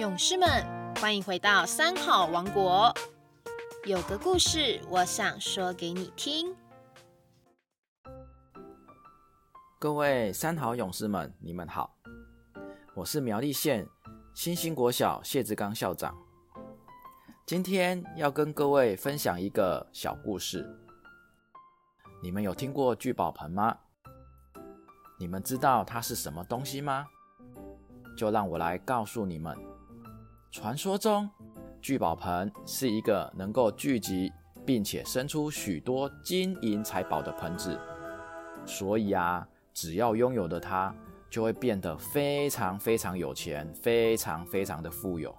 [0.00, 0.48] 勇士们，
[0.94, 2.90] 欢迎回到三好王国。
[3.84, 6.56] 有个故事，我想说给你听。
[9.78, 11.94] 各位三好勇士们，你们好，
[12.94, 13.86] 我是苗栗县
[14.32, 16.16] 新兴国小谢志刚校长。
[17.44, 20.66] 今天要跟各位分享一个小故事。
[22.22, 23.76] 你们有听过聚宝盆吗？
[25.18, 27.06] 你们知道它是什么东西吗？
[28.16, 29.54] 就让我来告诉你们。
[30.52, 31.30] 传说中，
[31.80, 34.32] 聚宝盆是一个能够聚集
[34.66, 37.78] 并且生出许多金银财宝的盆子，
[38.66, 40.92] 所以啊，只要拥有的它，
[41.30, 45.32] 就会变得非常非常有钱，非常非常的富有，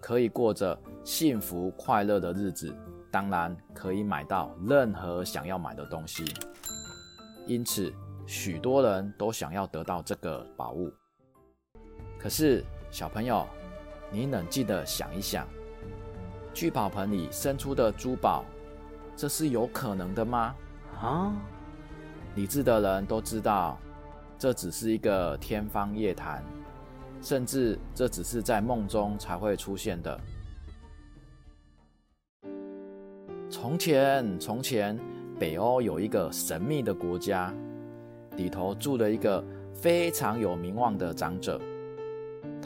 [0.00, 2.72] 可以过着幸福快乐的日子。
[3.10, 6.24] 当然，可以买到任何想要买的东西。
[7.48, 7.92] 因此，
[8.26, 10.88] 许多人都想要得到这个宝物。
[12.16, 13.44] 可是，小朋友，
[14.12, 15.46] 你冷静的想一想，
[16.52, 18.44] 聚宝盆里生出的珠宝，
[19.16, 20.54] 这是有可能的吗？
[21.00, 21.32] 啊？
[22.34, 23.78] 理智的人都知道，
[24.36, 26.42] 这只是一个天方夜谭，
[27.22, 30.20] 甚至这只是在梦中才会出现的。
[33.48, 34.98] 从前，从前，
[35.38, 37.54] 北欧有一个神秘的国家，
[38.36, 41.60] 里头住了一个非常有名望的长者。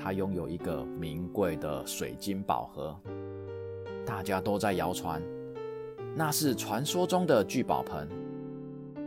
[0.05, 2.94] 他拥有一个名贵的水晶宝盒，
[4.05, 5.22] 大家都在谣传，
[6.14, 8.06] 那是传说中的聚宝盆。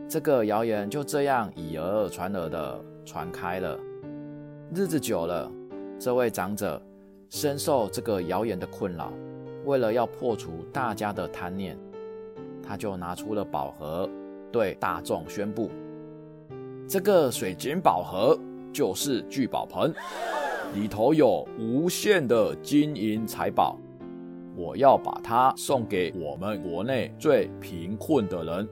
[0.09, 3.78] 这个谣言就这样以讹传讹的传开了。
[4.73, 5.52] 日子久了，
[6.00, 6.81] 这位长者
[7.30, 9.14] 深受这个谣言的困扰。
[9.66, 11.78] 为了要破除大家的贪念，
[12.64, 14.09] 他就拿出了宝盒，
[14.52, 15.70] 对大众宣布
[16.89, 18.36] ：“这个水晶宝盒
[18.73, 19.94] 就是聚宝盆，
[20.73, 23.78] 里头有无限的金银财宝。
[24.56, 28.68] 我要把它送给我们国内最贫困的人。”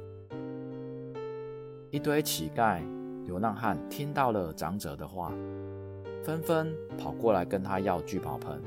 [1.92, 2.82] 一堆乞丐、
[3.26, 5.32] 流浪汉听到了长者的话，
[6.24, 8.60] 纷纷跑过来跟他要聚宝盆。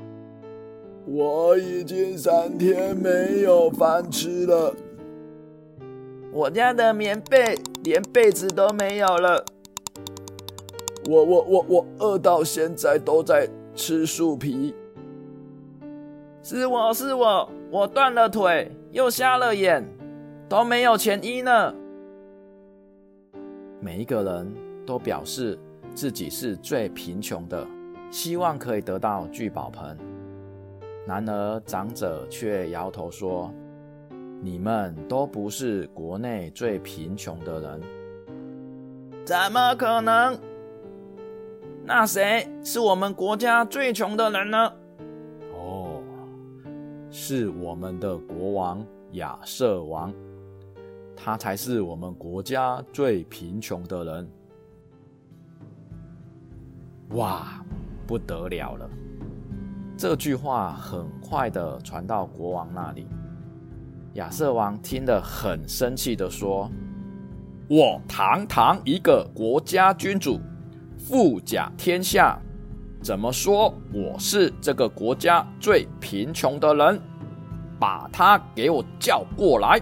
[1.05, 4.73] 我已经三天没有饭吃了，
[6.31, 9.43] 我家的棉被连被子都没有了。
[11.09, 14.75] 我我我我饿到现在都在吃树皮。
[16.43, 19.83] 是我是我，我断了腿又瞎了眼，
[20.47, 21.73] 都没有钱医呢。
[23.79, 24.53] 每一个人
[24.85, 25.57] 都表示
[25.95, 27.65] 自己是最贫穷的，
[28.11, 29.97] 希望可以得到聚宝盆。
[31.07, 33.51] 然而，长者却摇头说
[34.43, 37.81] ：“你们都不是国内最贫穷的人，
[39.25, 40.37] 怎么可能？
[41.89, 44.71] 那谁是我们国家最穷的人呢
[45.57, 46.03] ？”“哦，
[47.09, 50.13] 是我们的国王亚瑟王，
[51.15, 54.29] 他才是我们国家最贫穷的人。”
[57.17, 57.65] 哇，
[58.05, 58.87] 不得了了！
[59.97, 63.07] 这句话很快的传到国王那里，
[64.13, 66.69] 亚瑟王听得很生气的说
[67.67, 70.39] ：“我堂堂一个国家君主，
[70.99, 72.37] 富甲天下，
[73.01, 77.01] 怎么说我是这个国家最贫穷的人？
[77.79, 79.81] 把他给我叫过来！”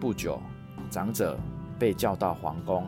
[0.00, 0.42] 不久，
[0.90, 1.38] 长者
[1.78, 2.84] 被叫到皇宫，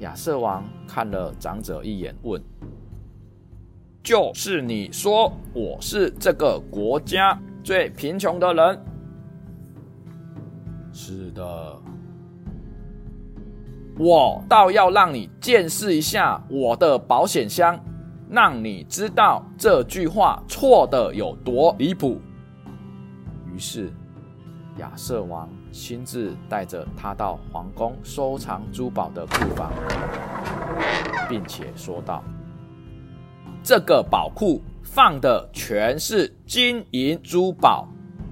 [0.00, 2.42] 亚瑟王看了长者一眼，问。
[4.02, 8.82] 就是你说我是这个国家最贫穷的人，
[10.90, 11.78] 是的。
[14.02, 17.78] 我倒要让你见识一下我的保险箱，
[18.30, 22.18] 让你知道这句话错的有多离谱。
[23.52, 23.92] 于是，
[24.78, 29.70] 亚瑟王亲自带着他到皇宫收藏珠宝的库房，
[31.28, 32.24] 并且说道。
[33.62, 37.86] 这个宝库放的全是金银珠宝，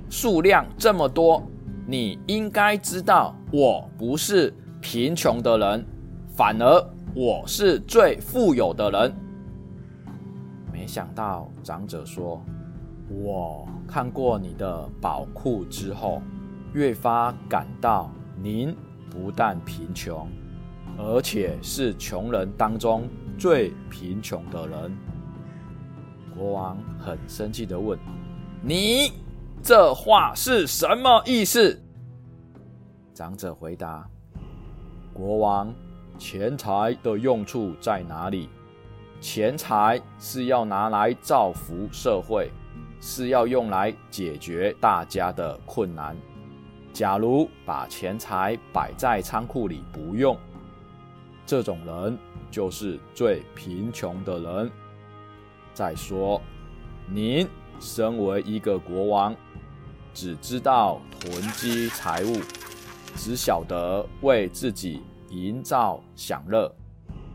[0.08, 1.42] 数量这么多，
[1.86, 5.84] 你应该知道，我不是贫穷的人，
[6.28, 9.14] 反而我是最富有的人。
[10.72, 12.42] 没想到长者说
[13.10, 16.22] ：“我看过你的宝库之后，
[16.72, 18.10] 越发感到
[18.40, 18.74] 您
[19.10, 20.28] 不但贫穷，
[20.96, 24.96] 而且是穷人当中最贫穷的人。”
[26.36, 27.98] 国王很生气的问
[28.62, 29.12] ：“你
[29.60, 31.82] 这话是什么意思？”
[33.12, 34.08] 长者回答
[35.18, 35.74] ：“国王，
[36.16, 38.48] 钱财的用处在哪里？
[39.20, 42.48] 钱财是要拿来造福社会，
[43.00, 46.16] 是要用来解决大家的困难。
[46.92, 50.38] 假如把钱财摆在仓库里不用，
[51.44, 52.16] 这种人
[52.48, 54.70] 就是最贫穷的人。
[55.74, 56.40] 再说，
[57.08, 57.44] 您
[57.80, 59.34] 身为一个国王，
[60.14, 62.36] 只知道囤积财物，
[63.16, 66.72] 只晓得为自己营造享乐，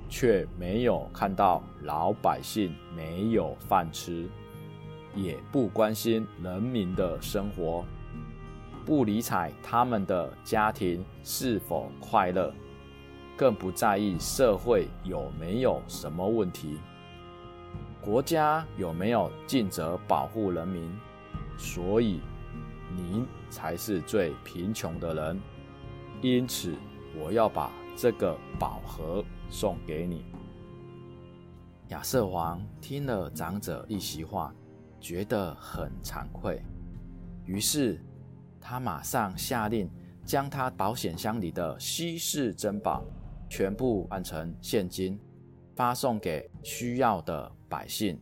[0.09, 4.27] 却没有看到老百姓没有饭吃，
[5.15, 7.85] 也不关心人民的生活。
[8.85, 12.53] 不理睬他们的家庭是否快乐，
[13.37, 16.77] 更不在意社会有没有什么问题，
[18.01, 20.91] 国家有没有尽责保护人民，
[21.57, 22.19] 所以
[22.95, 25.39] 您才是最贫穷的人。
[26.23, 26.73] 因此，
[27.19, 30.23] 我要把这个宝盒送给你。
[31.89, 34.55] 亚瑟王听了长者一席话，
[35.01, 36.63] 觉得很惭愧，
[37.45, 38.01] 于是。
[38.65, 39.89] 他马上下令，
[40.23, 43.03] 将他保险箱里的稀世珍宝
[43.49, 45.19] 全部换成现金，
[45.75, 48.17] 发送给需要的百姓。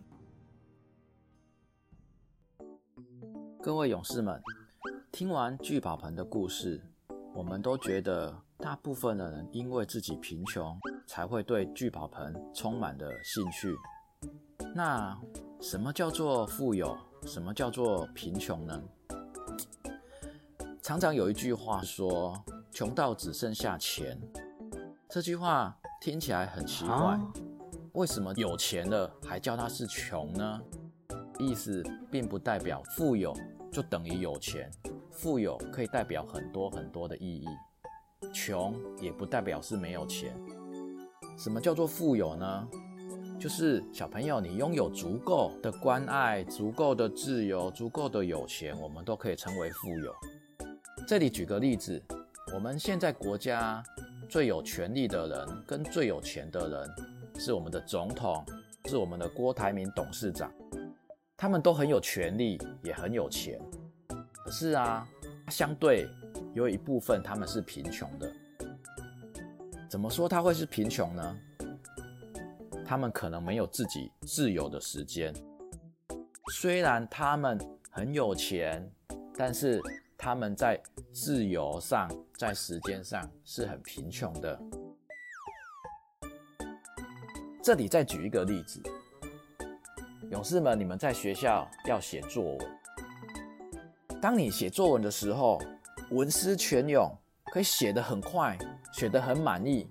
[3.61, 4.41] 各位勇士们，
[5.11, 6.81] 听完聚宝盆的故事，
[7.33, 13.73] 我们都觉得大部分的人因为自己贫穷，才会对聚宝盆充满了兴趣。
[14.75, 15.17] 那
[15.61, 16.97] 什么叫做富有？
[17.23, 18.83] 什么叫做贫穷呢？
[20.81, 22.33] 常常有一句话说
[22.71, 24.19] ：“穷到只剩下钱。”
[25.07, 27.19] 这句话听起来很奇怪，
[27.93, 30.61] 为什么有钱了还叫他是穷呢？
[31.39, 33.35] 意思并不代表富有
[33.71, 34.69] 就等于有钱，
[35.11, 37.45] 富有可以代表很多很多的意义，
[38.33, 40.33] 穷也不代表是没有钱。
[41.37, 42.67] 什么叫做富有呢？
[43.39, 50.15] 就是小朋友，你拥有足够的关爱、足够的自由、足够的有钱，我们都可以称为富有。
[51.07, 52.01] 这里举个例子，
[52.53, 53.83] 我们现在国家
[54.29, 56.89] 最有权力的人跟最有钱的人
[57.39, 58.45] 是我们的总统，
[58.85, 60.51] 是我们的郭台铭董事长，
[61.35, 63.59] 他们都很有权力，也很有钱。
[64.51, 65.07] 是啊，
[65.47, 66.07] 相对
[66.53, 68.31] 有一部分他们是贫穷的。
[69.89, 71.37] 怎么说他会是贫穷呢？
[72.85, 75.33] 他们可能没有自己自由的时间。
[76.51, 77.57] 虽然他们
[77.89, 78.87] 很有钱，
[79.35, 79.81] 但是。
[80.23, 80.79] 他们在
[81.11, 82.07] 自由上，
[82.37, 84.61] 在时间上是很贫穷的。
[87.63, 88.79] 这里再举一个例子，
[90.29, 92.80] 勇士们，你们在学校要写作文。
[94.21, 95.59] 当你写作文的时候，
[96.11, 97.11] 文思泉涌，
[97.51, 98.55] 可以写得很快，
[98.93, 99.89] 写得很满意，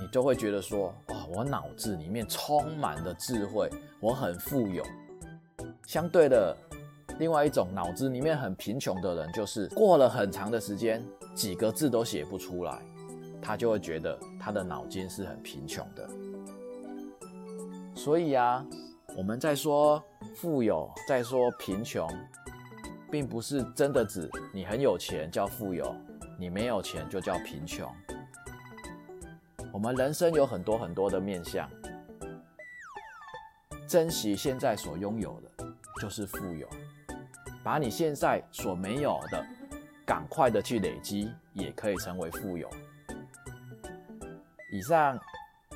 [0.00, 3.70] 你就会觉得说：哇，我脑子里面充满了智慧，
[4.00, 4.84] 我很富有。
[5.86, 6.56] 相对的。
[7.18, 12.78] 另外一种脑子里面很贫穷的人，就是过了很长的时间，几个字都写不出来，
[13.42, 16.08] 他就会觉得他的脑筋是很贫穷的。
[17.94, 18.64] 所以啊，
[19.18, 20.02] 我们在说
[20.34, 22.08] 富有，在说贫穷，
[23.10, 25.94] 并不是真的指你很有钱叫富有，
[26.38, 27.90] 你没有钱就叫贫穷。
[29.72, 31.68] 我们人生有很多很多的面相，
[33.86, 35.66] 珍惜现在所拥有的，
[36.00, 36.68] 就是富有。
[37.62, 39.44] 把你现在所没有的，
[40.06, 42.68] 赶快的去累积，也可以成为富有。
[44.72, 45.18] 以上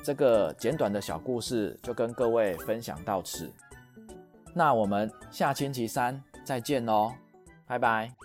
[0.03, 3.51] 这个简短的小故事就跟各位分享到此，
[4.53, 7.13] 那我们下星期三再见喽，
[7.67, 8.24] 拜拜。